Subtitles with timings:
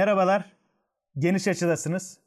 [0.00, 0.52] Merhabalar,
[1.18, 2.18] geniş açıdasınız.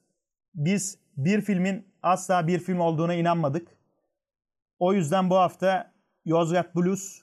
[0.55, 3.67] Biz bir filmin asla bir film olduğuna inanmadık.
[4.79, 5.91] O yüzden bu hafta
[6.25, 7.21] Yozgat Blues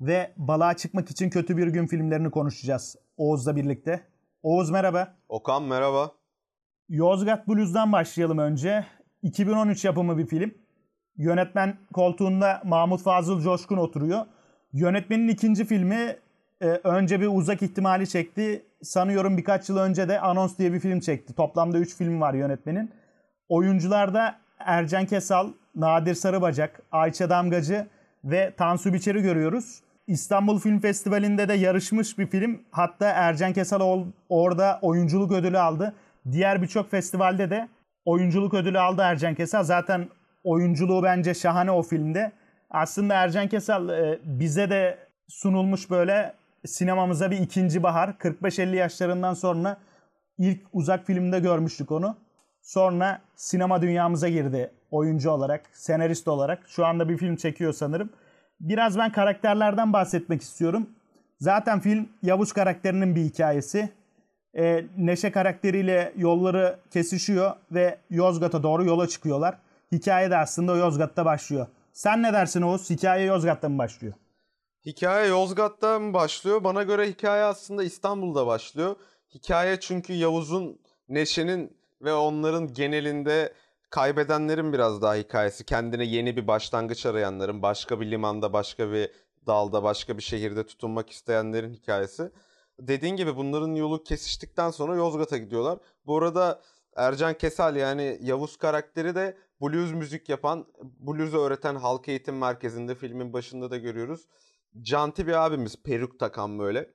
[0.00, 4.02] ve Balığa Çıkmak için Kötü Bir Gün filmlerini konuşacağız Oğuz'la birlikte.
[4.42, 5.16] Oğuz merhaba.
[5.28, 6.12] Okan merhaba.
[6.88, 8.86] Yozgat Blues'dan başlayalım önce.
[9.22, 10.54] 2013 yapımı bir film.
[11.16, 14.26] Yönetmen koltuğunda Mahmut Fazıl Coşkun oturuyor.
[14.72, 16.16] Yönetmenin ikinci filmi
[16.60, 18.62] e, önce bir uzak ihtimali çekti.
[18.82, 21.34] Sanıyorum birkaç yıl önce de Anons diye bir film çekti.
[21.34, 22.90] Toplamda 3 film var yönetmenin.
[23.48, 27.86] Oyuncularda Ercan Kesal, Nadir Sarıbacak, Ayça Damgacı
[28.24, 29.80] ve Tansu Biçer'i görüyoruz.
[30.06, 32.60] İstanbul Film Festivali'nde de yarışmış bir film.
[32.70, 35.94] Hatta Ercan Kesal orada oyunculuk ödülü aldı.
[36.32, 37.68] Diğer birçok festivalde de
[38.04, 39.62] oyunculuk ödülü aldı Ercan Kesal.
[39.62, 40.08] Zaten
[40.44, 42.32] oyunculuğu bence şahane o filmde.
[42.70, 46.34] Aslında Ercan Kesal e, bize de sunulmuş böyle
[46.66, 48.08] sinemamıza bir ikinci bahar.
[48.08, 49.76] 45-50 yaşlarından sonra
[50.38, 52.16] ilk uzak filmde görmüştük onu.
[52.62, 56.68] Sonra sinema dünyamıza girdi oyuncu olarak, senarist olarak.
[56.68, 58.10] Şu anda bir film çekiyor sanırım.
[58.60, 60.90] Biraz ben karakterlerden bahsetmek istiyorum.
[61.40, 63.88] Zaten film Yavuz karakterinin bir hikayesi.
[64.58, 69.58] Ee, Neşe karakteriyle yolları kesişiyor ve Yozgat'a doğru yola çıkıyorlar.
[69.92, 71.66] Hikaye de aslında Yozgat'ta başlıyor.
[71.92, 72.90] Sen ne dersin Oğuz?
[72.90, 74.14] Hikaye Yozgat'ta mı başlıyor?
[74.88, 76.64] Hikaye Yozgat'ta mı başlıyor?
[76.64, 78.96] Bana göre hikaye aslında İstanbul'da başlıyor.
[79.34, 83.52] Hikaye çünkü Yavuz'un, Neşe'nin ve onların genelinde
[83.90, 85.64] kaybedenlerin biraz daha hikayesi.
[85.64, 89.10] Kendine yeni bir başlangıç arayanların, başka bir limanda, başka bir
[89.46, 92.30] dalda, başka bir şehirde tutunmak isteyenlerin hikayesi.
[92.80, 95.78] Dediğin gibi bunların yolu kesiştikten sonra Yozgat'a gidiyorlar.
[96.06, 96.62] Bu arada
[96.96, 103.32] Ercan Kesal yani Yavuz karakteri de blues müzik yapan, blues'u öğreten halk eğitim merkezinde filmin
[103.32, 104.26] başında da görüyoruz.
[104.80, 106.90] Canti bir abimiz peruk takan böyle.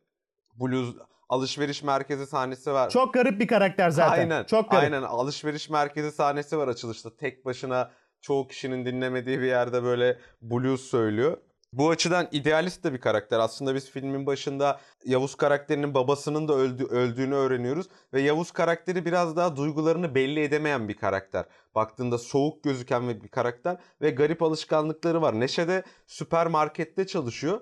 [0.56, 0.95] Blues
[1.29, 2.89] alışveriş merkezi sahnesi var.
[2.89, 4.19] Çok garip bir karakter zaten.
[4.19, 4.44] Aynen.
[4.44, 4.84] Çok garip.
[4.84, 7.16] Aynen alışveriş merkezi sahnesi var açılışta.
[7.17, 7.91] Tek başına
[8.22, 11.38] çoğu kişinin dinlemediği bir yerde böyle blues söylüyor.
[11.73, 13.39] Bu açıdan idealist de bir karakter.
[13.39, 17.88] Aslında biz filmin başında Yavuz karakterinin babasının da öldü, öldüğünü öğreniyoruz.
[18.13, 21.45] Ve Yavuz karakteri biraz daha duygularını belli edemeyen bir karakter.
[21.75, 25.39] Baktığında soğuk gözüken bir karakter ve garip alışkanlıkları var.
[25.39, 27.61] Neşe de süpermarkette çalışıyor.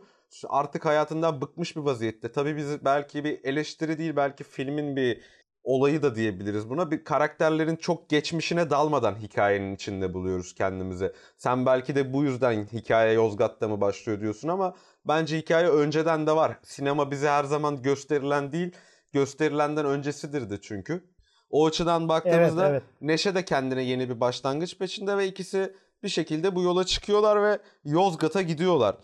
[0.50, 2.32] Artık hayatından bıkmış bir vaziyette.
[2.32, 5.22] Tabii biz belki bir eleştiri değil belki filmin bir
[5.64, 6.92] olayı da diyebiliriz buna.
[6.92, 11.14] Bir karakterlerin çok geçmişine dalmadan hikayenin içinde buluyoruz kendimizi.
[11.38, 16.36] Sen belki de bu yüzden hikaye Yozgat'ta mı başlıyor diyorsun ama bence hikaye önceden de
[16.36, 16.58] var.
[16.64, 18.72] Sinema bize her zaman gösterilen değil,
[19.14, 21.12] gösterilenden öncesidir de çünkü.
[21.50, 23.02] O açıdan baktığımızda Evet, evet.
[23.02, 27.60] Neşe de kendine yeni bir başlangıç peşinde ve ikisi bir şekilde bu yola çıkıyorlar ve
[27.84, 28.96] Yozgat'a gidiyorlar.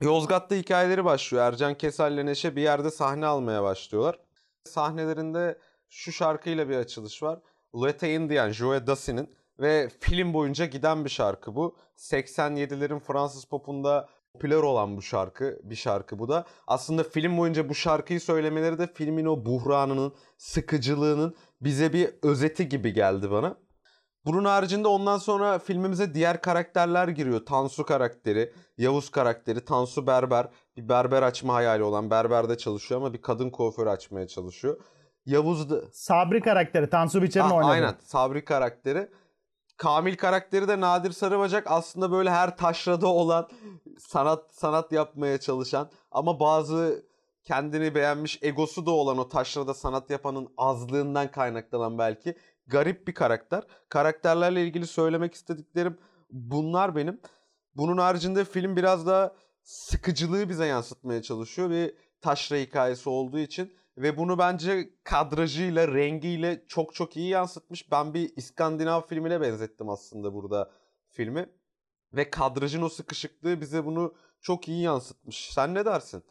[0.00, 1.44] Yozgat'ta hikayeleri başlıyor.
[1.44, 4.18] Ercan Kesal ile Neşe bir yerde sahne almaya başlıyorlar.
[4.64, 5.58] Sahnelerinde
[5.88, 7.38] şu şarkıyla bir açılış var.
[7.74, 11.76] Lete Indian, Joe Dassie'nin ve film boyunca giden bir şarkı bu.
[11.96, 16.44] 87'lerin Fransız popunda popüler olan bu şarkı, bir şarkı bu da.
[16.66, 22.92] Aslında film boyunca bu şarkıyı söylemeleri de filmin o buhranının, sıkıcılığının bize bir özeti gibi
[22.92, 23.56] geldi bana.
[24.26, 27.46] Bunun haricinde ondan sonra filmimize diğer karakterler giriyor.
[27.46, 30.48] Tansu karakteri, Yavuz karakteri, Tansu berber.
[30.76, 34.80] Bir berber açma hayali olan berberde çalışıyor ama bir kadın kuaförü açmaya çalışıyor.
[35.26, 35.82] Yavuz da...
[35.92, 37.70] Sabri karakteri Tansu Biçer'in oynadığı.
[37.70, 39.10] aynen Sabri karakteri.
[39.76, 43.48] Kamil karakteri de Nadir Sarıbacak aslında böyle her taşrada olan
[43.98, 47.06] sanat sanat yapmaya çalışan ama bazı
[47.44, 53.62] kendini beğenmiş egosu da olan o taşrada sanat yapanın azlığından kaynaklanan belki garip bir karakter.
[53.88, 55.98] Karakterlerle ilgili söylemek istediklerim
[56.30, 57.20] bunlar benim.
[57.74, 64.16] Bunun haricinde film biraz da sıkıcılığı bize yansıtmaya çalışıyor bir taşra hikayesi olduğu için ve
[64.16, 67.92] bunu bence kadrajıyla, rengiyle çok çok iyi yansıtmış.
[67.92, 70.70] Ben bir İskandinav filmine benzettim aslında burada
[71.10, 71.48] filmi.
[72.12, 75.50] Ve kadrajın o sıkışıklığı bize bunu çok iyi yansıtmış.
[75.52, 76.22] Sen ne dersin?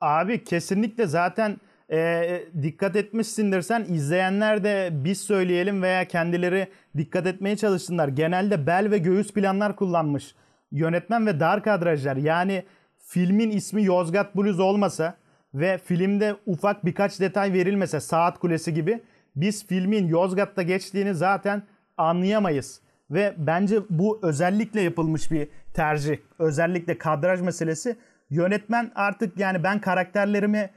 [0.00, 1.60] Abi kesinlikle zaten
[1.90, 8.08] e, dikkat etmişsindir sen izleyenler de biz söyleyelim veya kendileri dikkat etmeye çalışsınlar.
[8.08, 10.34] Genelde bel ve göğüs planlar kullanmış
[10.72, 12.16] yönetmen ve dar kadrajlar.
[12.16, 12.64] Yani
[12.98, 15.16] filmin ismi Yozgat Blues olmasa
[15.54, 19.02] ve filmde ufak birkaç detay verilmese saat kulesi gibi
[19.36, 21.62] biz filmin Yozgat'ta geçtiğini zaten
[21.96, 22.80] anlayamayız.
[23.10, 26.18] Ve bence bu özellikle yapılmış bir tercih.
[26.38, 27.96] Özellikle kadraj meselesi.
[28.30, 30.70] Yönetmen artık yani ben karakterlerimi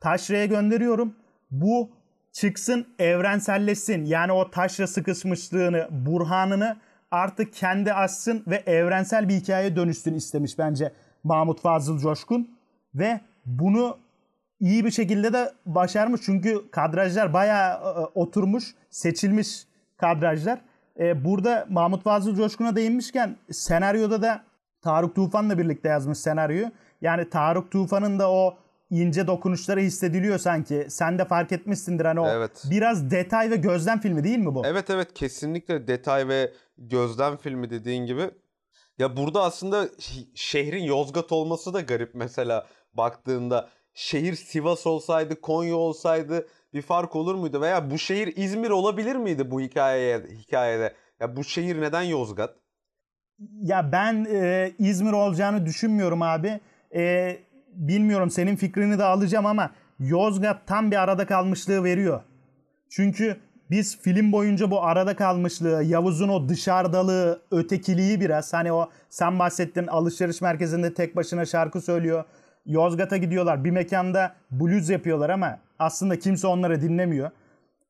[0.00, 1.14] taşraya gönderiyorum.
[1.50, 1.90] Bu
[2.32, 4.04] çıksın evrenselleşsin.
[4.04, 6.76] Yani o taşra sıkışmışlığını, burhanını
[7.10, 10.92] artık kendi açsın ve evrensel bir hikaye dönüşsün istemiş bence
[11.24, 12.58] Mahmut Fazıl Coşkun.
[12.94, 13.98] Ve bunu
[14.60, 16.20] iyi bir şekilde de başarmış.
[16.24, 19.66] Çünkü kadrajlar bayağı e, oturmuş, seçilmiş
[19.96, 20.60] kadrajlar.
[21.00, 24.44] E, burada Mahmut Fazıl Coşkun'a değinmişken senaryoda da
[24.82, 26.70] Tarık Tufan'la birlikte yazmış senaryoyu.
[27.00, 28.56] Yani Tarık Tufan'ın da o
[28.90, 30.86] ince dokunuşları hissediliyor sanki.
[30.88, 32.64] Sen de fark etmişsindir hani o Evet.
[32.70, 34.62] biraz detay ve gözlem filmi değil mi bu?
[34.66, 38.30] Evet evet kesinlikle detay ve gözlem filmi dediğin gibi.
[38.98, 39.88] Ya burada aslında
[40.34, 43.68] şehrin Yozgat olması da garip mesela baktığında.
[43.94, 47.60] Şehir Sivas olsaydı, Konya olsaydı bir fark olur muydu?
[47.60, 50.94] Veya bu şehir İzmir olabilir miydi bu hikayeye, hikayede?
[51.20, 52.54] Ya bu şehir neden Yozgat?
[53.62, 56.60] Ya ben e, İzmir olacağını düşünmüyorum abi.
[56.94, 57.36] E,
[57.72, 62.22] bilmiyorum senin fikrini de alacağım ama Yozgat tam bir arada kalmışlığı veriyor.
[62.90, 63.36] Çünkü
[63.70, 69.86] biz film boyunca bu arada kalmışlığı, Yavuz'un o dışarıdalığı, ötekiliği biraz hani o sen bahsettin
[69.86, 72.24] alışveriş merkezinde tek başına şarkı söylüyor.
[72.66, 73.64] Yozgat'a gidiyorlar.
[73.64, 77.30] Bir mekanda blues yapıyorlar ama aslında kimse onları dinlemiyor.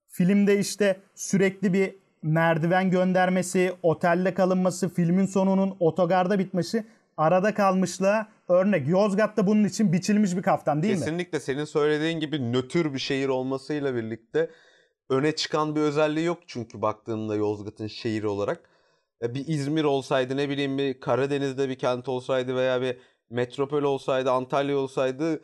[0.08, 6.84] Filmde işte sürekli bir merdiven göndermesi, otelde kalınması, filmin sonunun otogarda bitmesi,
[7.16, 8.88] arada kalmışlığa örnek.
[8.88, 11.00] Yozgat'ta bunun için biçilmiş bir kaftan değil mi?
[11.00, 14.50] Kesinlikle senin söylediğin gibi nötr bir şehir olmasıyla birlikte
[15.10, 18.60] öne çıkan bir özelliği yok çünkü baktığında Yozgat'ın şehri olarak.
[19.22, 22.96] Ya Bir İzmir olsaydı ne bileyim bir Karadeniz'de bir kent olsaydı veya bir
[23.30, 25.40] metropol olsaydı Antalya olsaydı e,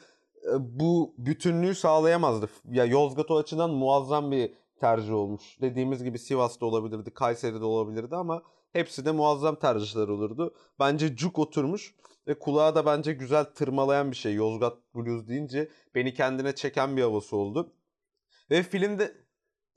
[0.58, 2.48] bu bütünlüğü sağlayamazdı.
[2.70, 5.60] Ya Yozgat o açıdan muazzam bir tercih olmuş.
[5.60, 8.42] Dediğimiz gibi Sivas'ta olabilirdi, Kayseri'de olabilirdi ama
[8.72, 10.54] hepsi de muazzam tercihler olurdu.
[10.78, 11.94] Bence cuk oturmuş
[12.26, 14.34] ve kulağa da bence güzel tırmalayan bir şey.
[14.34, 17.72] Yozgat Blues deyince beni kendine çeken bir havası oldu.
[18.50, 19.14] Ve filmde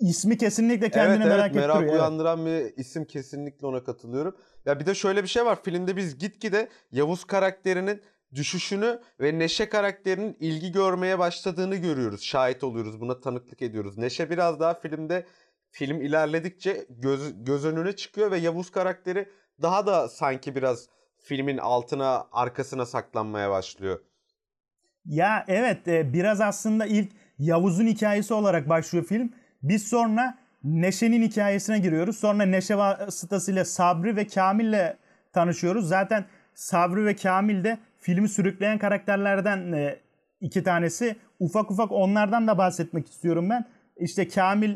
[0.03, 1.93] İsmi kesinlikle kendini evet, merak evet, merak ettiriyor.
[1.93, 2.01] evet.
[2.01, 4.37] uyandıran bir isim kesinlikle ona katılıyorum.
[4.65, 5.63] Ya bir de şöyle bir şey var.
[5.63, 8.01] Filmde biz gitgide Yavuz karakterinin
[8.35, 12.23] düşüşünü ve Neşe karakterinin ilgi görmeye başladığını görüyoruz.
[12.23, 13.01] Şahit oluyoruz.
[13.01, 13.97] Buna tanıklık ediyoruz.
[13.97, 15.25] Neşe biraz daha filmde
[15.71, 19.29] film ilerledikçe göz, göz önüne çıkıyor ve Yavuz karakteri
[19.61, 20.87] daha da sanki biraz
[21.19, 23.99] filmin altına arkasına saklanmaya başlıyor.
[25.05, 29.33] Ya evet e, biraz aslında ilk Yavuz'un hikayesi olarak başlıyor film.
[29.63, 32.17] Biz sonra Neşe'nin hikayesine giriyoruz.
[32.17, 34.97] Sonra Neşe vasıtasıyla Sabri ve Kamil'le
[35.33, 35.87] tanışıyoruz.
[35.87, 39.99] Zaten Sabri ve Kamil de filmi sürükleyen karakterlerden e,
[40.41, 41.15] iki tanesi.
[41.39, 43.65] Ufak ufak onlardan da bahsetmek istiyorum ben.
[43.97, 44.75] İşte Kamil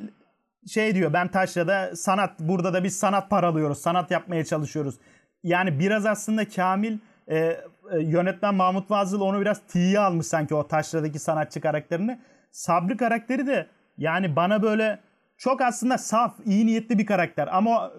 [0.68, 3.78] şey diyor ben Taşra'da sanat burada da biz sanat paralıyoruz.
[3.78, 4.96] Sanat yapmaya çalışıyoruz.
[5.44, 6.98] Yani biraz aslında Kamil
[7.28, 7.58] e, e,
[8.00, 12.20] yönetmen Mahmut Fazıl onu biraz tiye almış sanki o Taşra'daki sanatçı karakterini.
[12.52, 15.00] Sabri karakteri de yani bana böyle
[15.38, 17.92] çok aslında saf, iyi niyetli bir karakter ama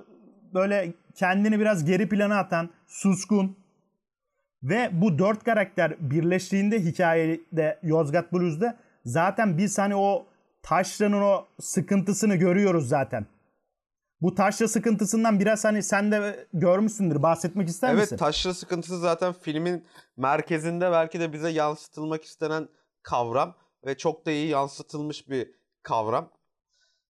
[0.54, 3.56] böyle kendini biraz geri plana atan, suskun
[4.62, 10.26] ve bu dört karakter birleştiğinde hikayede Yozgat Blues'da zaten biz hani o
[10.62, 13.26] Taşra'nın o sıkıntısını görüyoruz zaten.
[14.20, 17.22] Bu taşra sıkıntısından biraz hani sen de görmüşsündür.
[17.22, 18.16] Bahsetmek ister evet misin?
[18.16, 19.84] taşra sıkıntısı zaten filmin
[20.16, 22.68] merkezinde belki de bize yansıtılmak istenen
[23.02, 23.54] kavram
[23.86, 25.57] ve çok da iyi yansıtılmış bir
[25.88, 26.30] kavram.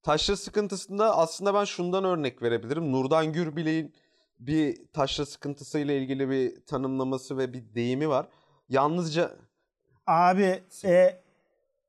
[0.02, 2.92] Taşra sıkıntısında aslında ben şundan örnek verebilirim.
[2.92, 3.94] Nurdan Gürbilek'in
[4.38, 8.26] bir taşra sıkıntısıyla ilgili bir tanımlaması ve bir deyimi var.
[8.68, 9.30] Yalnızca
[10.06, 11.20] Abi e,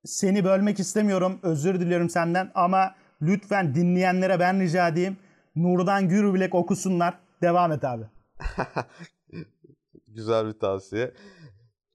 [0.05, 1.39] seni bölmek istemiyorum.
[1.43, 5.17] Özür diliyorum senden ama lütfen dinleyenlere ben rica edeyim.
[5.55, 7.19] Nurdan Gürbilek okusunlar.
[7.41, 8.03] Devam et abi.
[10.07, 11.13] Güzel bir tavsiye.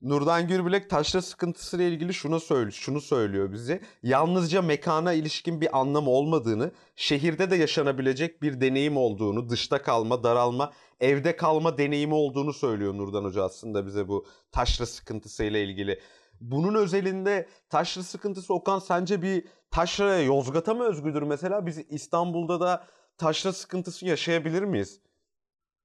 [0.04, 3.80] Nurdan Gürbilek taşra sıkıntısıyla ilgili şunu söylüyor, şunu söylüyor bize.
[4.02, 10.72] Yalnızca mekana ilişkin bir anlam olmadığını, şehirde de yaşanabilecek bir deneyim olduğunu, dışta kalma, daralma,
[11.00, 16.00] evde kalma deneyimi olduğunu söylüyor Nurdan Hoca aslında bize bu taşra sıkıntısıyla ilgili.
[16.40, 21.66] Bunun özelinde taşra sıkıntısı Okan sence bir taşraya Yozgat'a mı özgüdür mesela?
[21.66, 22.86] Biz İstanbul'da da
[23.18, 25.00] taşra sıkıntısı yaşayabilir miyiz?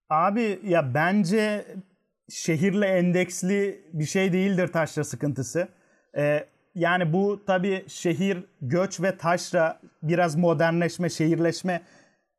[0.09, 1.65] Abi ya bence
[2.29, 5.67] şehirle endeksli bir şey değildir taşra sıkıntısı.
[6.17, 6.45] Ee,
[6.75, 11.81] yani bu tabii şehir, göç ve taşra biraz modernleşme, şehirleşme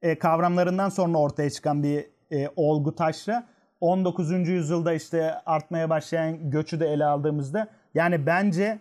[0.02, 3.46] e, kavramlarından sonra ortaya çıkan bir e, olgu taşra.
[3.80, 4.48] 19.
[4.48, 8.78] yüzyılda işte artmaya başlayan göçü de ele aldığımızda yani bence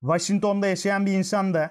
[0.00, 1.70] Washington'da yaşayan bir insan da,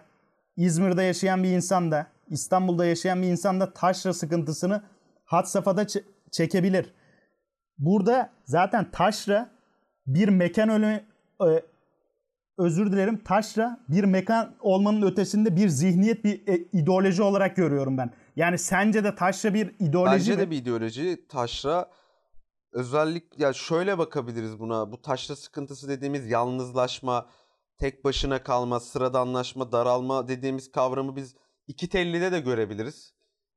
[0.58, 4.84] İzmir'de yaşayan bir insan da, İstanbul'da yaşayan bir insan da taşra sıkıntısını
[5.26, 5.86] had safhada
[6.32, 6.94] çekebilir.
[7.78, 9.50] Burada zaten taşra
[10.08, 11.04] bir mekan ölü
[11.42, 11.64] e,
[12.58, 18.12] özür dilerim taşra bir mekan olmanın ötesinde bir zihniyet bir e, ideoloji olarak görüyorum ben.
[18.36, 20.40] Yani sence de taşra bir ideoloji Bence mi?
[20.40, 21.28] de bir ideoloji.
[21.30, 21.90] Taşra
[22.74, 24.92] özellik ya şöyle bakabiliriz buna.
[24.92, 27.26] Bu taşra sıkıntısı dediğimiz yalnızlaşma,
[27.78, 31.36] tek başına kalma, sıradanlaşma, daralma dediğimiz kavramı biz
[31.68, 33.15] iki tellide de görebiliriz.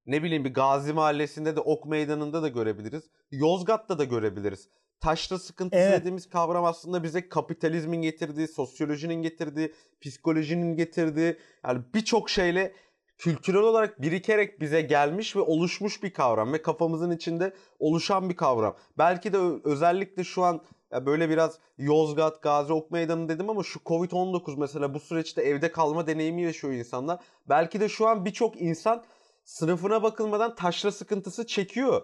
[0.09, 3.11] Ne bileyim bir Gazi Mahallesi'nde de Ok Meydanı'nda da görebiliriz.
[3.31, 4.69] Yozgat'ta da görebiliriz.
[5.01, 6.01] Taşra sıkıntısı Evet.
[6.01, 11.37] dediğimiz kavram aslında bize kapitalizmin getirdiği, sosyolojinin getirdiği, psikolojinin getirdiği
[11.67, 12.73] yani birçok şeyle
[13.19, 18.77] kültürel olarak birikerek bize gelmiş ve oluşmuş bir kavram ve kafamızın içinde oluşan bir kavram.
[18.99, 20.61] Belki de özellikle şu an
[20.93, 25.73] ya böyle biraz Yozgat, Gazi Ok Meydanı dedim ama şu Covid-19 mesela bu süreçte evde
[25.73, 27.21] kalma deneyimi yaşıyor insanlar.
[27.49, 29.05] Belki de şu an birçok insan
[29.49, 32.03] sınıfına bakılmadan taşra sıkıntısı çekiyor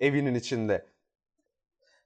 [0.00, 0.86] evinin içinde.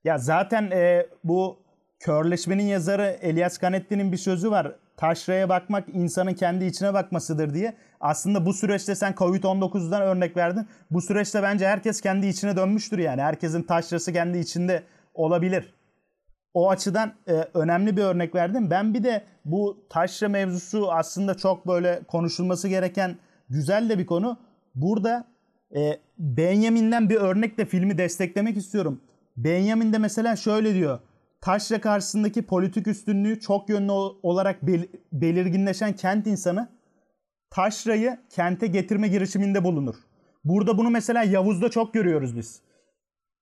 [0.05, 1.63] Ya zaten e, bu
[2.01, 4.77] körleşmenin yazarı Elias Canetti'nin bir sözü var.
[4.97, 7.77] Taşraya bakmak insanın kendi içine bakmasıdır diye.
[8.01, 10.69] Aslında bu süreçte sen Covid-19'dan örnek verdin.
[10.91, 13.23] Bu süreçte bence herkes kendi içine dönmüştür yani.
[13.23, 14.83] Herkesin taşrası kendi içinde
[15.15, 15.75] olabilir.
[16.55, 18.71] O açıdan e, önemli bir örnek verdim.
[18.71, 24.46] Ben bir de bu taşra mevzusu aslında çok böyle konuşulması gereken güzel de bir konu.
[24.77, 25.25] Burada
[25.77, 29.01] e, Benjamin'den bir örnekle filmi desteklemek istiyorum.
[29.37, 30.99] Benjamin de mesela şöyle diyor.
[31.41, 36.69] Taşra karşısındaki politik üstünlüğü çok yönlü ol- olarak bel- belirginleşen kent insanı
[37.51, 39.95] taşrayı kente getirme girişiminde bulunur.
[40.45, 42.61] Burada bunu mesela Yavuz'da çok görüyoruz biz.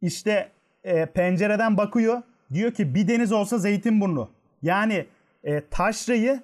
[0.01, 0.51] İşte
[0.85, 2.23] e, pencereden bakıyor.
[2.53, 4.31] Diyor ki bir deniz olsa Zeytinburnu.
[4.63, 5.07] Yani
[5.45, 6.43] e, taşrayı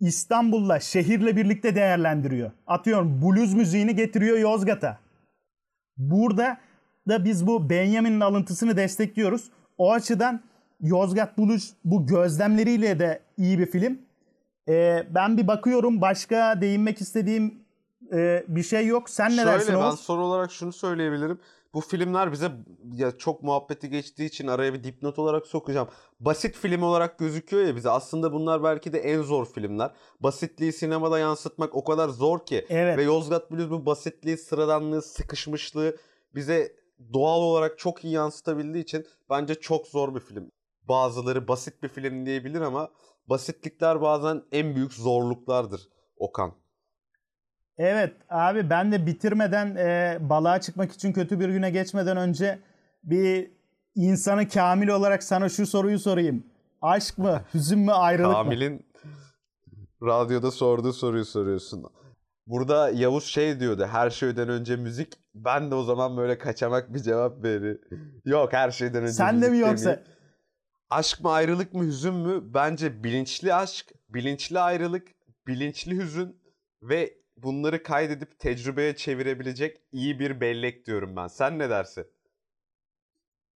[0.00, 2.50] İstanbul'la, şehirle birlikte değerlendiriyor.
[2.66, 4.98] Atıyorum blues müziğini getiriyor Yozgat'a.
[5.96, 6.58] Burada
[7.08, 9.50] da biz bu Benjamin'in alıntısını destekliyoruz.
[9.78, 10.40] O açıdan
[10.80, 13.98] Yozgat Blues bu gözlemleriyle de iyi bir film.
[14.68, 17.54] Ee, ben bir bakıyorum başka değinmek istediğim
[18.12, 19.10] e, bir şey yok.
[19.10, 21.38] Sen ne dersin Şöyle ben son olarak şunu söyleyebilirim.
[21.74, 22.52] Bu filmler bize
[22.92, 25.88] ya çok muhabbeti geçtiği için araya bir dipnot olarak sokacağım.
[26.20, 27.90] Basit film olarak gözüküyor ya bize.
[27.90, 29.92] Aslında bunlar belki de en zor filmler.
[30.20, 32.66] Basitliği sinemada yansıtmak o kadar zor ki.
[32.68, 32.98] Evet.
[32.98, 35.96] Ve Yozgat Blues bu basitliği, sıradanlığı, sıkışmışlığı
[36.34, 36.76] bize
[37.12, 40.50] doğal olarak çok iyi yansıtabildiği için bence çok zor bir film.
[40.82, 42.90] Bazıları basit bir film diyebilir ama
[43.26, 46.63] basitlikler bazen en büyük zorluklardır Okan.
[47.78, 52.58] Evet abi ben de bitirmeden e, balığa çıkmak için kötü bir güne geçmeden önce
[53.04, 53.50] bir
[53.94, 56.46] insanı kamil olarak sana şu soruyu sorayım.
[56.82, 58.42] Aşk mı, hüzün mü, ayrılık mı?
[58.42, 58.86] Kamil'in
[60.02, 61.84] radyoda sorduğu soruyu soruyorsun.
[62.46, 63.86] Burada Yavuz şey diyordu.
[63.90, 65.12] Her şeyden önce müzik.
[65.34, 67.78] Ben de o zaman böyle kaçamak bir cevap veri.
[68.24, 69.84] Yok her şeyden önce Sen de mi yoksa?
[69.84, 70.08] demeyeyim.
[70.90, 72.54] Aşk mı ayrılık mı hüzün mü?
[72.54, 75.08] Bence bilinçli aşk, bilinçli ayrılık,
[75.46, 76.36] bilinçli hüzün
[76.82, 77.14] ve
[77.44, 81.26] bunları kaydedip tecrübeye çevirebilecek iyi bir bellek diyorum ben.
[81.26, 82.06] Sen ne dersin?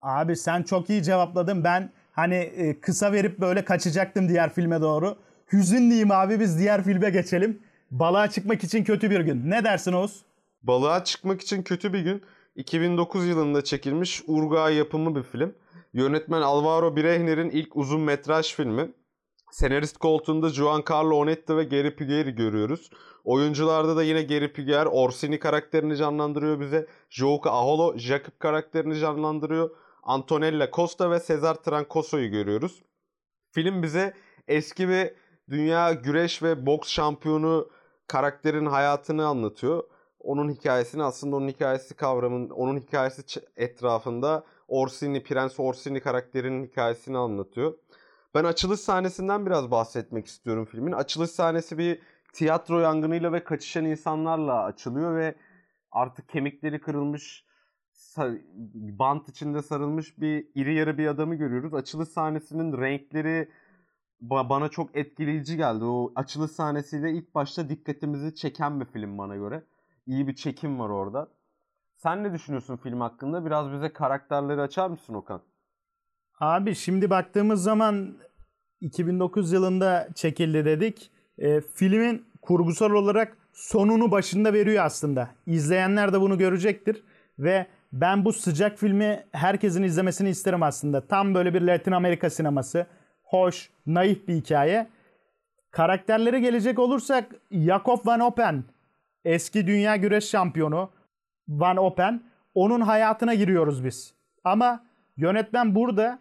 [0.02, 1.64] Abi sen çok iyi cevapladın.
[1.64, 5.16] Ben hani e, kısa verip böyle kaçacaktım diğer filme doğru.
[5.52, 7.62] Hüzün diyeyim abi biz diğer filme geçelim.
[7.90, 9.50] Balığa çıkmak için kötü bir gün.
[9.50, 10.22] Ne dersin Oğuz?
[10.62, 12.22] Balığa çıkmak için kötü bir gün.
[12.56, 15.54] 2009 yılında çekilmiş Urga yapımı bir film.
[15.92, 18.90] Yönetmen Alvaro Birehner'in ilk uzun metraj filmi.
[19.50, 22.90] Senarist koltuğunda Giancarlo Onetta ve Gary Puglieri görüyoruz.
[23.28, 26.86] Oyuncularda da yine Gary Puglieri Orsini karakterini canlandırıyor bize.
[27.10, 29.70] Jouka Aholo Jacob karakterini canlandırıyor.
[30.02, 32.82] Antonella Costa ve Cesar Trancoso'yu görüyoruz.
[33.50, 34.14] Film bize
[34.46, 35.10] eski bir
[35.50, 37.70] dünya güreş ve boks şampiyonu
[38.06, 39.84] karakterin hayatını anlatıyor.
[40.20, 47.74] Onun hikayesini aslında onun hikayesi kavramın, onun hikayesi etrafında Orsini, Prens Orsini karakterinin hikayesini anlatıyor.
[48.34, 50.92] Ben açılış sahnesinden biraz bahsetmek istiyorum filmin.
[50.92, 52.00] Açılış sahnesi bir
[52.32, 55.34] tiyatro yangınıyla ve kaçışan insanlarla açılıyor ve
[55.92, 57.44] artık kemikleri kırılmış,
[58.74, 61.74] bant içinde sarılmış bir iri yarı bir adamı görüyoruz.
[61.74, 63.48] Açılış sahnesinin renkleri
[64.22, 65.84] ba- bana çok etkileyici geldi.
[65.84, 69.64] O açılış sahnesiyle ilk başta dikkatimizi çeken bir film bana göre.
[70.06, 71.28] İyi bir çekim var orada.
[71.96, 73.46] Sen ne düşünüyorsun film hakkında?
[73.46, 75.42] Biraz bize karakterleri açar mısın Okan?
[76.40, 78.16] Abi şimdi baktığımız zaman
[78.80, 81.10] 2009 yılında çekildi dedik.
[81.38, 85.28] E, filmin kurgusal olarak sonunu başında veriyor aslında.
[85.46, 87.02] İzleyenler de bunu görecektir.
[87.38, 91.00] Ve ben bu sıcak filmi herkesin izlemesini isterim aslında.
[91.00, 92.86] Tam böyle bir Latin Amerika sineması.
[93.22, 94.86] Hoş, naif bir hikaye.
[95.70, 98.64] Karakterlere gelecek olursak Jakob Van Oppen
[99.24, 100.90] eski dünya güreş şampiyonu
[101.48, 102.22] Van Oppen
[102.54, 104.14] onun hayatına giriyoruz biz.
[104.44, 104.84] Ama
[105.16, 106.18] yönetmen burada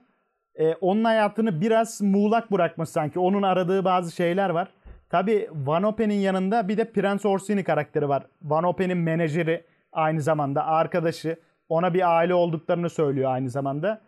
[0.55, 3.19] e, onun hayatını biraz muğlak bırakmış sanki.
[3.19, 4.67] Onun aradığı bazı şeyler var.
[5.09, 8.27] Tabi Van Oppen'in yanında bir de Prens Orsini karakteri var.
[8.41, 11.37] Van Oppen'in menajeri aynı zamanda arkadaşı.
[11.69, 14.01] Ona bir aile olduklarını söylüyor aynı zamanda.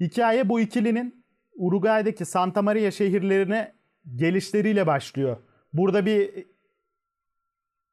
[0.00, 1.24] Hikaye bu ikilinin
[1.56, 3.72] Uruguay'daki Santa Maria şehirlerine
[4.16, 5.36] gelişleriyle başlıyor.
[5.72, 6.46] Burada bir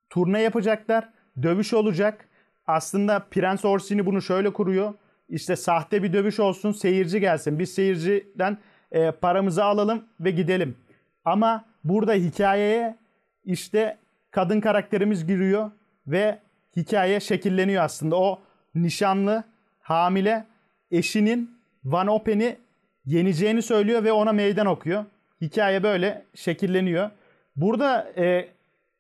[0.10, 1.10] turne yapacaklar.
[1.44, 2.28] Dövüş olacak.
[2.68, 4.94] Aslında Prens Orsini bunu şöyle kuruyor.
[5.30, 7.60] İşte sahte bir dövüş olsun, seyirci gelsin.
[7.60, 8.58] Biz seyirciden
[8.92, 10.78] e, paramızı alalım ve gidelim.
[11.26, 12.98] Ama burada hikayeye
[13.46, 13.98] işte
[14.32, 15.72] kadın karakterimiz giriyor
[16.08, 16.40] ve
[16.76, 18.16] hikaye şekilleniyor aslında.
[18.16, 18.42] O
[18.76, 19.44] nişanlı,
[19.80, 20.46] hamile
[20.92, 22.58] eşinin Van Open'i
[23.06, 25.06] yeneceğini söylüyor ve ona meydan okuyor.
[25.42, 27.10] Hikaye böyle şekilleniyor.
[27.56, 28.50] Burada e,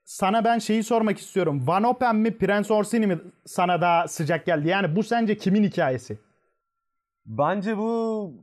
[0.03, 1.67] sana ben şeyi sormak istiyorum.
[1.67, 4.67] Van Open mi Prens Orsini mi sana daha sıcak geldi?
[4.67, 6.17] Yani bu sence kimin hikayesi?
[7.25, 8.33] Bence bu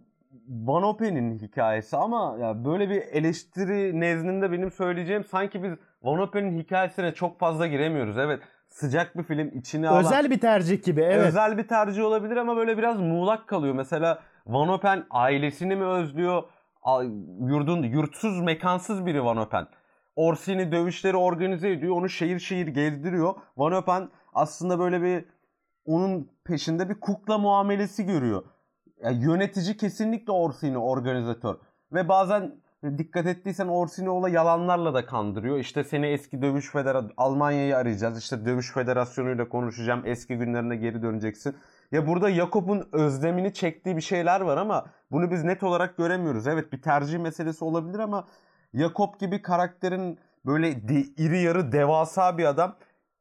[0.49, 6.59] Van Open'in hikayesi ama ya böyle bir eleştiri nezdinde benim söyleyeceğim sanki biz Van Open'in
[6.59, 8.19] hikayesine çok fazla giremiyoruz.
[8.19, 11.01] Evet sıcak bir film içine alan Özel bir tercih gibi.
[11.01, 11.27] Evet.
[11.27, 13.75] özel bir tercih olabilir ama böyle biraz muğlak kalıyor.
[13.75, 16.43] Mesela Van Open ailesini mi özlüyor?
[17.41, 19.67] Yurdun yurtsuz, mekansız biri Van Open.
[20.17, 21.97] Orsini dövüşleri organize ediyor.
[21.97, 23.35] Onu şehir şehir gezdiriyor.
[23.57, 25.25] Van Open aslında böyle bir
[25.85, 28.43] onun peşinde bir kukla muamelesi görüyor.
[29.03, 31.57] Yani yönetici kesinlikle Orsini, organizatör.
[31.93, 32.55] Ve bazen
[32.99, 35.59] dikkat ettiysen Orsini ola yalanlarla da kandırıyor.
[35.59, 38.19] İşte seni eski dövüş federasyonu, Almanya'yı arayacağız.
[38.19, 40.03] İşte dövüş federasyonuyla konuşacağım.
[40.07, 41.57] Eski günlerine geri döneceksin.
[41.93, 46.47] Ya burada Jakob'un özlemini çektiği bir şeyler var ama bunu biz net olarak göremiyoruz.
[46.47, 48.25] Evet bir tercih meselesi olabilir ama
[48.75, 52.77] Jakob gibi karakterin böyle de- iri yarı devasa bir adam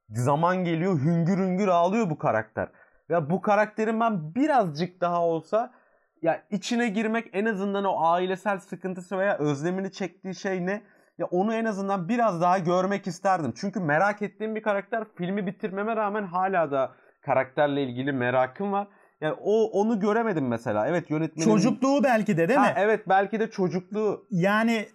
[0.10, 2.70] zaman geliyor hüngür hüngür ağlıyor bu karakter.
[3.10, 5.74] Ya bu karakterin ben birazcık daha olsa
[6.22, 10.82] ya içine girmek en azından o ailesel sıkıntısı veya özlemini çektiği şey ne?
[11.18, 13.54] Ya onu en azından biraz daha görmek isterdim.
[13.56, 16.92] Çünkü merak ettiğim bir karakter filmi bitirmeme rağmen hala da
[17.22, 18.88] karakterle ilgili merakım var.
[19.22, 20.88] Yani o onu göremedim mesela.
[20.88, 22.74] Evet yönetmenin Çocukluğu belki de değil Ha, mi?
[22.78, 24.88] evet belki de çocukluğu Yani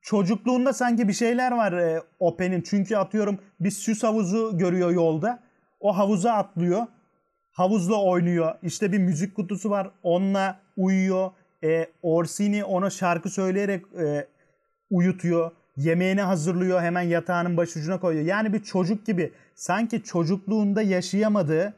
[0.00, 2.62] çocukluğunda sanki bir şeyler var e, Open'in.
[2.62, 5.42] Çünkü atıyorum bir süs havuzu görüyor yolda.
[5.80, 6.86] O havuza atlıyor.
[7.58, 8.54] Havuzla oynuyor.
[8.62, 9.90] İşte bir müzik kutusu var.
[10.02, 11.30] Onunla uyuyor.
[11.64, 14.26] E, Orsini ona şarkı söyleyerek e,
[14.90, 15.50] uyutuyor.
[15.76, 16.80] Yemeğini hazırlıyor.
[16.80, 18.24] Hemen yatağının başucuna koyuyor.
[18.26, 19.32] Yani bir çocuk gibi.
[19.54, 21.74] Sanki çocukluğunda yaşayamadığı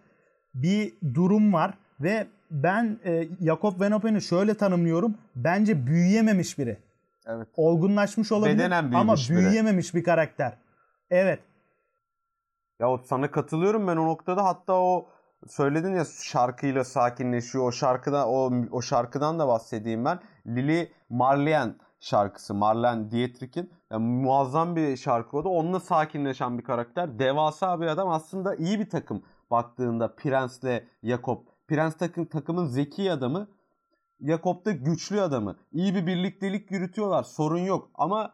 [0.55, 1.75] bir durum var.
[2.01, 5.15] Ve ben e, Jakob Van Open'i şöyle tanımlıyorum.
[5.37, 6.79] Bence büyüyememiş biri
[7.27, 7.49] Evet.
[7.57, 9.39] olgunlaşmış olabilir Bedenen ama büyümüş biri.
[9.39, 10.53] büyüyememiş bir karakter.
[11.11, 11.41] Evet.
[12.81, 14.45] Ya sana katılıyorum ben o noktada.
[14.45, 15.07] Hatta o
[15.49, 17.65] söyledin ya şarkıyla sakinleşiyor.
[17.65, 20.21] O şarkıdan o o şarkıdan da bahsedeyim ben.
[20.47, 22.55] Lili Marlene şarkısı.
[22.55, 25.49] Marlene Dietrich'in yani muazzam bir şarkı o da.
[25.49, 27.19] Onunla sakinleşen bir karakter.
[27.19, 28.09] Devasa bir adam.
[28.09, 31.39] Aslında iyi bir takım baktığında Prens'le Jakob.
[31.69, 33.49] Prens takım, takımın zeki adamı.
[34.21, 35.57] Jakob da güçlü adamı.
[35.73, 37.23] İyi bir birliktelik yürütüyorlar.
[37.23, 37.91] Sorun yok.
[37.95, 38.33] Ama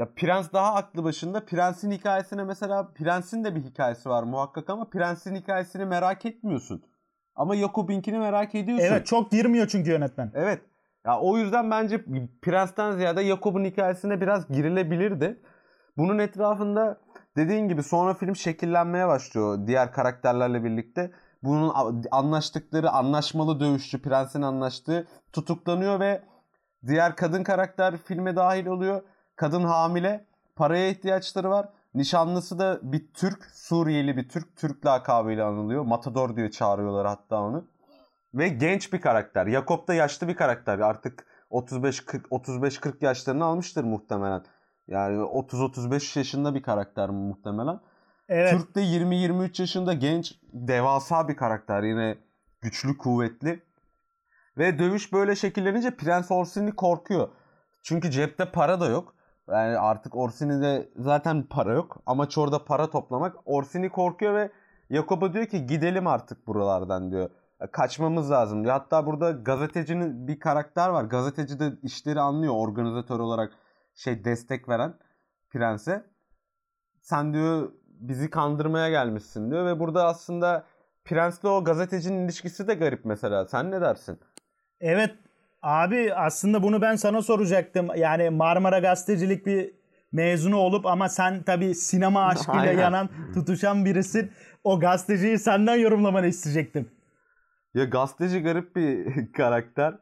[0.00, 1.44] ya Prens daha aklı başında.
[1.44, 6.82] Prens'in hikayesine mesela Prens'in de bir hikayesi var muhakkak ama Prens'in hikayesini merak etmiyorsun.
[7.34, 8.86] Ama Jakob'inkini merak ediyorsun.
[8.86, 10.32] Evet çok girmiyor çünkü yönetmen.
[10.34, 10.62] Evet.
[11.06, 12.04] Ya o yüzden bence
[12.42, 15.40] Prens'ten ziyade Jakob'un hikayesine biraz girilebilirdi.
[15.96, 17.00] Bunun etrafında
[17.36, 21.10] dediğin gibi sonra film şekillenmeye başlıyor diğer karakterlerle birlikte.
[21.42, 21.72] Bunun
[22.10, 26.22] anlaştıkları, anlaşmalı dövüşçü, Prens'in anlaştığı tutuklanıyor ve
[26.86, 29.02] diğer kadın karakter filme dahil oluyor.
[29.40, 30.24] Kadın hamile,
[30.56, 31.68] paraya ihtiyaçları var.
[31.94, 34.56] Nişanlısı da bir Türk, Suriyeli bir Türk.
[34.56, 35.84] Türk lakabıyla anılıyor.
[35.84, 37.64] Matador diye çağırıyorlar hatta onu.
[38.34, 39.50] Ve genç bir karakter.
[39.50, 40.78] Jakob da yaşlı bir karakter.
[40.78, 44.42] Artık 35-40 35-40 yaşlarını almıştır muhtemelen.
[44.88, 47.80] Yani 30-35 yaşında bir karakter muhtemelen.
[48.28, 48.50] Evet.
[48.50, 51.82] Türk de 20-23 yaşında genç, devasa bir karakter.
[51.82, 52.18] Yine
[52.60, 53.62] güçlü, kuvvetli.
[54.58, 57.28] Ve dövüş böyle şekillenince Prens Orsini korkuyor.
[57.82, 59.14] Çünkü cepte para da yok.
[59.50, 62.02] Yani artık Orsini'de zaten para yok.
[62.06, 63.36] Amaç orada para toplamak.
[63.44, 64.50] Orsini korkuyor ve
[64.90, 67.30] Jakob'a diyor ki gidelim artık buralardan diyor.
[67.72, 68.72] Kaçmamız lazım diyor.
[68.72, 71.04] Hatta burada gazetecinin bir karakter var.
[71.04, 73.52] Gazeteci de işleri anlıyor organizatör olarak
[73.94, 74.94] şey destek veren
[75.50, 76.04] prense.
[77.00, 80.64] Sen diyor bizi kandırmaya gelmişsin diyor ve burada aslında
[81.04, 83.46] prensle o gazetecinin ilişkisi de garip mesela.
[83.46, 84.20] Sen ne dersin?
[84.80, 85.14] Evet
[85.62, 87.88] abi aslında bunu ben sana soracaktım.
[87.96, 89.70] Yani Marmara Gazetecilik bir
[90.12, 92.78] mezunu olup ama sen tabii sinema aşkıyla Aynen.
[92.82, 94.30] yanan, tutuşan birisin.
[94.64, 96.88] O gazeteciyi senden yorumlamanı isteyecektim.
[97.74, 99.94] Ya gazeteci garip bir karakter.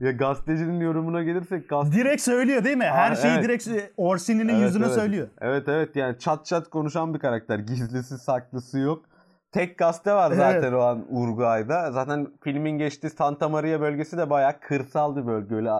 [0.00, 2.00] Ya gazetecinin yorumuna gelirsek gazeteci...
[2.00, 2.84] Direkt söylüyor değil mi?
[2.84, 3.44] Her Aa, şeyi evet.
[3.44, 4.94] direkt Orsini'nin Evet, yüzüne evet.
[4.94, 5.28] söylüyor.
[5.40, 7.58] Evet evet yani çat çat konuşan bir karakter.
[7.58, 9.04] Gizlisi saklısı yok.
[9.52, 10.38] Tek gazete var Evet.
[10.38, 11.92] zaten o an Uruguay'da.
[11.92, 15.54] Zaten filmin geçtiği Santa Maria bölgesi de bayağı kırsal bir bölge.
[15.54, 15.70] Öyle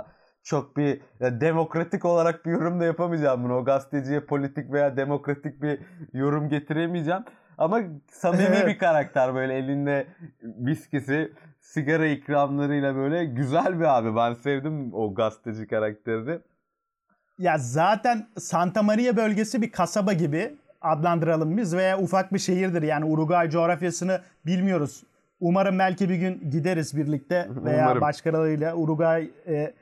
[0.42, 3.56] çok bir ya demokratik olarak bir yorum da yapamayacağım bunu.
[3.56, 5.80] O gazeteciye politik veya demokratik bir
[6.12, 7.24] yorum getiremeyeceğim.
[7.58, 8.66] Ama samimi Evet.
[8.66, 10.06] bir karakter böyle elinde
[10.42, 14.16] viskisi, sigara ikramlarıyla böyle güzel bir abi.
[14.16, 16.38] Ben sevdim o gazeteci karakterini.
[17.38, 22.82] Ya zaten Santa Maria bölgesi bir kasaba gibi adlandıralım biz veya ufak bir şehirdir.
[22.82, 25.04] Yani Uruguay coğrafyasını bilmiyoruz.
[25.40, 28.00] Umarım belki bir gün gideriz birlikte veya Umarım.
[28.00, 28.74] başkalarıyla.
[28.74, 29.74] Uruguay e,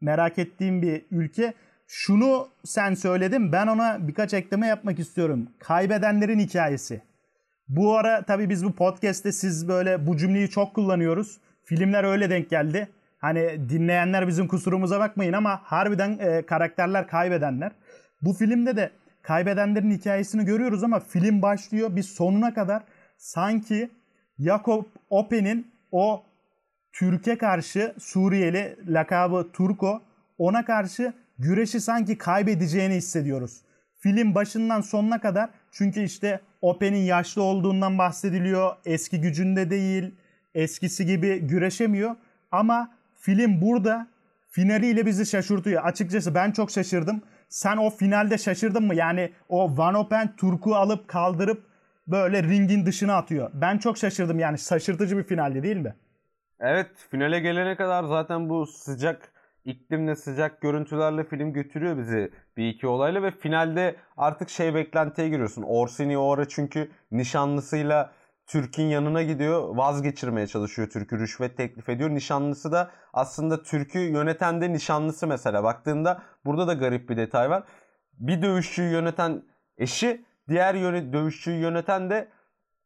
[0.00, 1.54] merak ettiğim bir ülke.
[1.86, 5.48] Şunu sen söyledin ben ona birkaç ekleme yapmak istiyorum.
[5.58, 7.02] Kaybedenlerin hikayesi.
[7.68, 11.40] Bu ara tabii biz bu podcast'te siz böyle bu cümleyi çok kullanıyoruz.
[11.64, 12.88] Filmler öyle denk geldi.
[13.18, 17.72] Hani dinleyenler bizim kusurumuza bakmayın ama harbiden e, karakterler kaybedenler.
[18.22, 18.90] Bu filmde de
[19.30, 22.82] kaybedenlerin hikayesini görüyoruz ama film başlıyor biz sonuna kadar
[23.18, 23.90] sanki
[24.38, 26.22] Jakob Ope'nin o
[26.92, 30.02] Türkiye karşı Suriyeli lakabı Turko
[30.38, 33.60] ona karşı güreşi sanki kaybedeceğini hissediyoruz.
[33.98, 38.76] Film başından sonuna kadar çünkü işte Ope'nin yaşlı olduğundan bahsediliyor.
[38.84, 40.14] Eski gücünde değil.
[40.54, 42.16] Eskisi gibi güreşemiyor.
[42.50, 44.06] Ama film burada
[44.48, 45.84] finaliyle bizi şaşırtıyor.
[45.84, 47.22] Açıkçası ben çok şaşırdım.
[47.50, 48.94] Sen o finalde şaşırdın mı?
[48.94, 51.62] Yani o Van Open Turku alıp kaldırıp
[52.06, 53.50] böyle ringin dışına atıyor.
[53.54, 55.94] Ben çok şaşırdım yani şaşırtıcı bir finaldi değil mi?
[56.60, 59.32] Evet finale gelene kadar zaten bu sıcak
[59.64, 65.62] iklimle sıcak görüntülerle film götürüyor bizi bir iki olayla ve finalde artık şey beklentiye giriyorsun.
[65.62, 68.12] Orsini o ara çünkü nişanlısıyla
[68.50, 72.10] Türk'ün yanına gidiyor vazgeçirmeye çalışıyor Türk'ü rüşvet teklif ediyor.
[72.10, 77.62] Nişanlısı da aslında Türk'ü yöneten de nişanlısı mesela baktığında burada da garip bir detay var.
[78.12, 79.42] Bir dövüşçüyü yöneten
[79.78, 82.28] eşi diğer yöne, dövüşçüyü yöneten de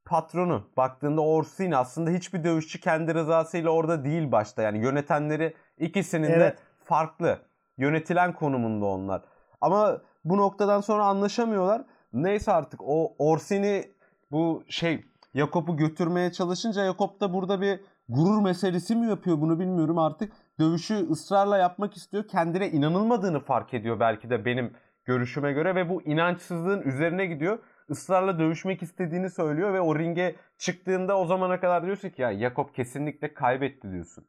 [0.05, 0.69] patronu.
[0.77, 4.63] Baktığında Orsini aslında hiçbir dövüşçü kendi rızasıyla orada değil başta.
[4.63, 6.59] Yani yönetenleri ikisinin de Evet.
[6.85, 7.39] farklı.
[7.79, 9.23] Yönetilen konumunda onlar.
[9.61, 11.83] Ama bu noktadan sonra anlaşamıyorlar.
[12.13, 13.95] Neyse artık o Orsini
[14.31, 19.99] bu şey Jakob'u götürmeye çalışınca Jakob da burada bir gurur meselesi mi yapıyor bunu bilmiyorum
[19.99, 20.33] artık.
[20.61, 22.29] Dövüşü ısrarla yapmak istiyor.
[22.29, 24.73] Kendine inanılmadığını fark ediyor belki de benim
[25.05, 27.59] görüşüme göre ve bu inançsızlığın üzerine gidiyor.
[27.89, 32.75] Israrla dövüşmek istediğini söylüyor ve o ringe çıktığında o zamana kadar diyorsun ki ya Jakob
[32.75, 34.27] kesinlikle kaybetti diyorsun.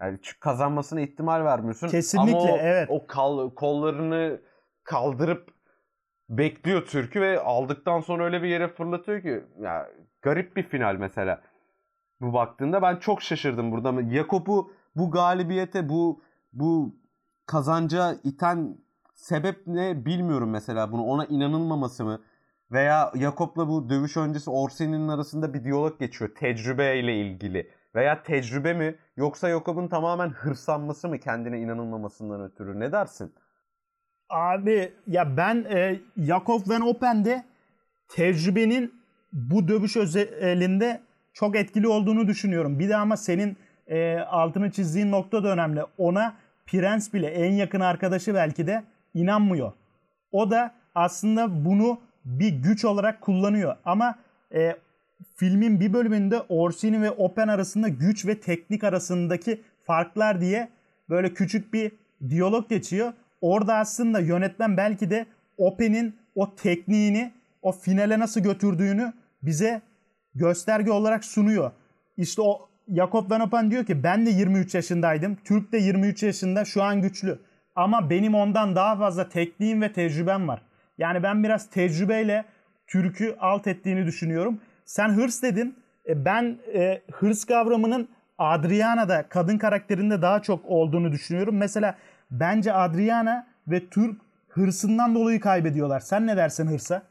[0.00, 1.88] Yani kazanmasına ihtimal vermiyorsun.
[1.88, 2.88] Kesinlikle, Ama o, evet.
[2.90, 4.40] o kal- kollarını
[4.84, 5.50] kaldırıp
[6.28, 9.88] bekliyor Türk'ü ve aldıktan sonra öyle bir yere fırlatıyor ki ya
[10.26, 11.40] garip bir final mesela.
[12.20, 14.10] Bu baktığında ben çok şaşırdım burada.
[14.10, 16.96] Jakob'u bu galibiyete bu bu
[17.46, 18.78] kazanca iten
[19.14, 22.20] sebep ne bilmiyorum mesela bunu ona inanılmaması mı?
[22.72, 27.70] Veya Jakob'la bu dövüş öncesi Orsini'nin arasında bir diyalog geçiyor tecrübeyle ilgili.
[27.94, 33.34] Veya tecrübe mi yoksa Jakob'un tamamen hırslanması mı kendine inanılmamasından ötürü ne dersin?
[34.30, 37.44] Abi ya ben e, Jakob Van Oppen'de
[38.08, 38.95] tecrübenin
[39.36, 41.00] bu dövüş özelinde
[41.32, 42.78] çok etkili olduğunu düşünüyorum.
[42.78, 45.80] Bir de ama senin e, altını çizdiğin nokta da önemli.
[45.98, 46.34] Ona
[46.66, 48.82] Prens bile en yakın arkadaşı belki de
[49.14, 49.72] inanmıyor.
[50.32, 53.76] O da aslında bunu bir güç olarak kullanıyor.
[53.84, 54.18] Ama
[54.54, 54.76] e,
[55.34, 60.68] filmin bir bölümünde Orsini ve Open arasında güç ve teknik arasındaki farklar diye
[61.08, 61.92] böyle küçük bir
[62.28, 63.12] diyalog geçiyor.
[63.40, 69.82] Orada aslında yönetmen belki de Open'in o tekniğini o finale nasıl götürdüğünü bize
[70.34, 71.70] gösterge olarak sunuyor.
[72.16, 75.36] İşte o Jakob Van Open diyor ki ben de 23 yaşındaydım.
[75.44, 77.38] Türk de 23 yaşında şu an güçlü.
[77.74, 80.62] Ama benim ondan daha fazla tekniğim ve tecrübem var.
[80.98, 82.44] Yani ben biraz tecrübeyle
[82.86, 84.60] Türk'ü alt ettiğini düşünüyorum.
[84.84, 85.76] Sen hırs dedin.
[86.08, 91.56] E, Ben e, hırs kavramının Adriana'da kadın karakterinde daha çok olduğunu düşünüyorum.
[91.56, 91.94] Mesela
[92.30, 96.00] bence Adriana ve Türk hırsından dolayı kaybediyorlar.
[96.00, 97.02] Sen ne dersin hırsa?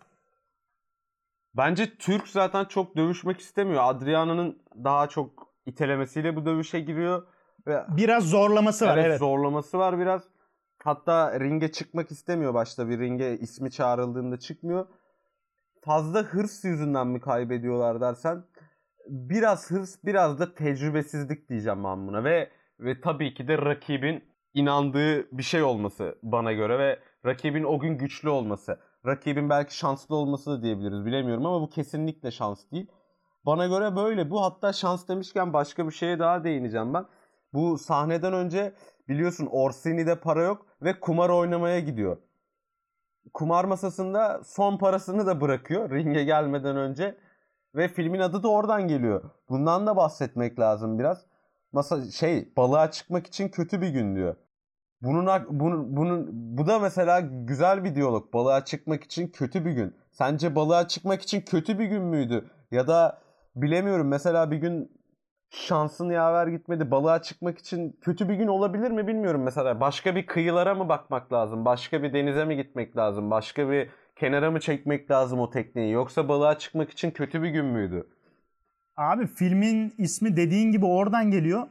[1.57, 3.81] Bence Türk zaten çok dövüşmek istemiyor.
[3.85, 7.27] Adriana'nın daha çok itelemesiyle bu dövüşe giriyor.
[7.67, 9.19] Ve Biraz zorlaması var evet, evet.
[9.19, 10.23] zorlaması var biraz.
[10.83, 14.87] Hatta ringe çıkmak istemiyor başta bir ringe ismi çağrıldığında çıkmıyor.
[15.81, 18.43] Fazla hırs yüzünden mi kaybediyorlar dersen
[19.07, 25.37] biraz hırs biraz da tecrübesizlik diyeceğim ben buna ve ve tabii ki de rakibin inandığı
[25.37, 28.79] bir şey olması bana göre ve rakibin o gün güçlü olması.
[29.05, 32.87] Rakibin belki şanslı olması da diyebiliriz bilemiyorum ama bu kesinlikle şans değil.
[33.45, 34.29] Bana göre böyle.
[34.29, 37.05] Bu hatta şans demişken başka bir şeye daha değineceğim ben.
[37.53, 38.73] Bu sahneden önce
[39.07, 42.17] biliyorsun Orsini'de para yok ve kumar oynamaya gidiyor.
[43.33, 47.17] Kumar masasında son parasını da bırakıyor ringe gelmeden önce
[47.75, 49.23] ve filmin adı da oradan geliyor.
[49.49, 51.25] Bundan da bahsetmek lazım biraz.
[51.71, 54.35] Masa şey balığa çıkmak için kötü bir gün diyor.
[55.01, 58.33] Bunun, bunun, bunun, bu da mesela güzel bir diyalog.
[58.33, 59.95] Balığa çıkmak için kötü bir gün.
[60.11, 62.45] Sence balığa çıkmak için kötü bir gün müydü?
[62.71, 63.21] Ya da
[63.55, 64.91] bilemiyorum mesela bir gün
[65.49, 66.91] şansın yaver gitmedi.
[66.91, 69.43] Balığa çıkmak için kötü bir gün olabilir mi bilmiyorum.
[69.43, 71.65] Mesela başka bir kıyılara mı bakmak lazım?
[71.65, 73.31] Başka bir denize mi gitmek lazım?
[73.31, 75.91] Başka bir kenara mı çekmek lazım o tekneyi?
[75.91, 78.07] Yoksa balığa çıkmak için kötü bir gün müydü?
[78.97, 81.67] Abi filmin ismi dediğin gibi oradan geliyor.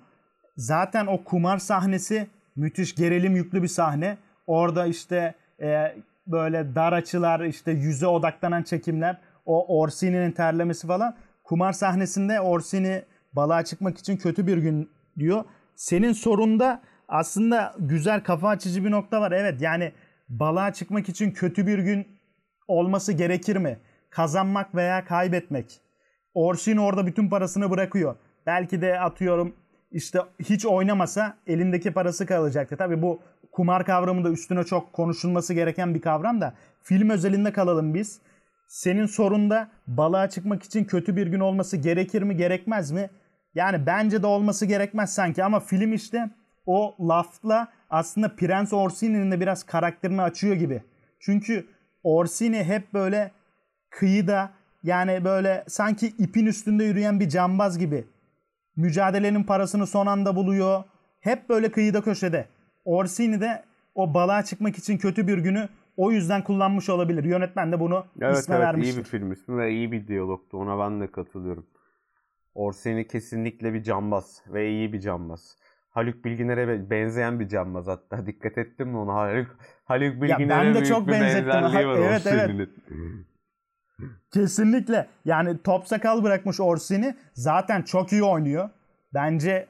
[0.56, 4.18] Zaten o kumar sahnesi müthiş gerilim yüklü bir sahne.
[4.46, 11.16] Orada işte e, böyle dar açılar, işte yüze odaklanan çekimler, o Orsini'nin terlemesi falan.
[11.44, 15.44] Kumar sahnesinde Orsini balığa çıkmak için kötü bir gün diyor.
[15.76, 19.32] Senin sorunda aslında güzel kafa açıcı bir nokta var.
[19.32, 19.92] Evet yani
[20.28, 22.06] balığa çıkmak için kötü bir gün
[22.68, 23.78] olması gerekir mi?
[24.10, 25.80] Kazanmak veya kaybetmek.
[26.34, 28.16] Orsini orada bütün parasını bırakıyor.
[28.46, 29.54] Belki de atıyorum
[29.94, 32.76] işte hiç oynamasa elindeki parası kalacaktı.
[32.76, 33.20] Tabii bu
[33.52, 38.20] kumar kavramı da üstüne çok konuşulması gereken bir kavram da film özelinde kalalım biz.
[38.68, 43.10] Senin sorunda balığa çıkmak için kötü bir gün olması gerekir mi gerekmez mi?
[43.54, 46.30] Yani bence de olması gerekmez sanki ama film işte
[46.66, 50.82] o lafla aslında Prens Orsini'nin de biraz karakterini açıyor gibi.
[51.20, 51.66] Çünkü
[52.02, 53.30] Orsini hep böyle
[53.90, 54.50] kıyıda
[54.82, 58.04] yani böyle sanki ipin üstünde yürüyen bir cambaz gibi.
[58.76, 60.84] Mücadelenin parasını son anda buluyor.
[61.20, 62.46] Hep böyle kıyıda köşede.
[62.84, 63.62] Orsini de
[63.94, 67.24] o balığa çıkmak için kötü bir günü o yüzden kullanmış olabilir.
[67.24, 68.94] Yönetmen de bunu Evet isme evet vermiştir.
[68.94, 70.58] iyi bir film ismi ve iyi bir diyalogtu.
[70.58, 71.66] Ona ben de katılıyorum.
[72.54, 75.56] Orsini kesinlikle bir cambaz ve iyi bir cambaz.
[75.90, 78.26] Haluk Bilginer'e be- benzeyen bir cambaz hatta.
[78.26, 79.14] Dikkat ettin mi ona?
[79.14, 81.50] Haluk, Haluk Bilginer'e ben de çok bir benzettim.
[81.62, 82.70] Ha- var evet, evet.
[84.32, 85.06] Kesinlikle.
[85.24, 87.14] Yani top sakal bırakmış Orsini.
[87.34, 88.70] Zaten çok iyi oynuyor.
[89.14, 89.66] Bence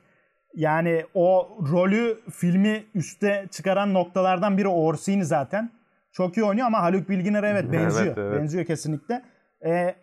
[0.54, 5.70] yani o rolü filmi üste çıkaran noktalardan biri Orsini zaten.
[6.12, 8.06] Çok iyi oynuyor ama Haluk Bilginer'e evet benziyor.
[8.06, 8.40] Evet, evet.
[8.40, 9.22] Benziyor kesinlikle.
[9.64, 9.94] Ee,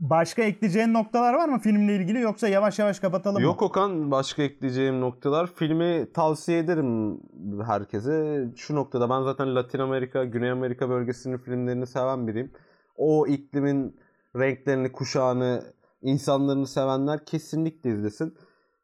[0.00, 3.42] başka ekleyeceğin noktalar var mı filmle ilgili yoksa yavaş yavaş kapatalım mı?
[3.42, 5.46] Yok Okan başka ekleyeceğim noktalar.
[5.54, 7.20] Filmi tavsiye ederim
[7.66, 8.44] herkese.
[8.56, 12.52] Şu noktada ben zaten Latin Amerika, Güney Amerika bölgesinin filmlerini seven biriyim.
[12.96, 14.00] O iklimin
[14.36, 18.34] renklerini, kuşağını, insanlarını sevenler kesinlikle izlesin.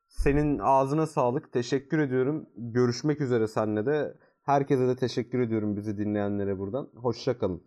[0.08, 1.52] Senin ağzına sağlık.
[1.52, 2.46] Teşekkür ediyorum.
[2.56, 4.14] Görüşmek üzere seninle de.
[4.42, 6.88] Herkese de teşekkür ediyorum bizi dinleyenlere buradan.
[6.94, 7.62] Hoşça kalın.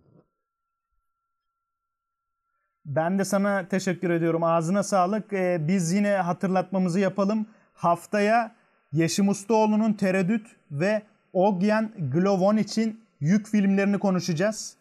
[2.86, 4.44] Ben de sana teşekkür ediyorum.
[4.44, 5.34] Ağzına sağlık.
[5.34, 7.46] Ee, biz yine hatırlatmamızı yapalım.
[7.74, 8.56] Haftaya
[8.92, 11.02] Yeşim Ustaoğlu'nun Tereddüt ve
[11.34, 14.78] Ogyen Glovon için yük filmlerini konuşacağız.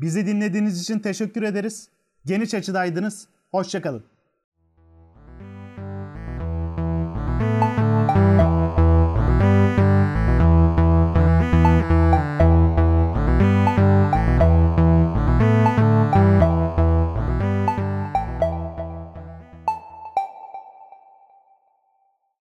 [0.00, 1.88] Bizi dinlediğiniz için teşekkür ederiz.
[2.26, 3.26] Geniş açıdaydınız.
[3.50, 4.04] Hoşçakalın.